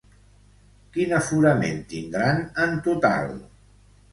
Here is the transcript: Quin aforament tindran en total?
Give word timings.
Quin 0.95 1.13
aforament 1.17 1.77
tindran 1.93 2.43
en 2.65 2.75
total? 2.89 3.31